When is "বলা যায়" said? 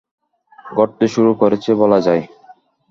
1.81-2.23